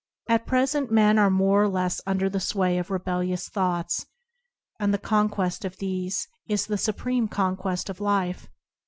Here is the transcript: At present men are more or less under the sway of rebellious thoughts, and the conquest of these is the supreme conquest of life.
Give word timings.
At 0.27 0.47
present 0.47 0.91
men 0.91 1.19
are 1.19 1.29
more 1.29 1.61
or 1.61 1.67
less 1.69 2.01
under 2.07 2.27
the 2.27 2.39
sway 2.39 2.79
of 2.79 2.89
rebellious 2.89 3.47
thoughts, 3.49 4.07
and 4.79 4.91
the 4.91 4.97
conquest 4.97 5.63
of 5.63 5.77
these 5.77 6.27
is 6.47 6.65
the 6.65 6.79
supreme 6.79 7.27
conquest 7.27 7.87
of 7.87 8.01
life. 8.01 8.47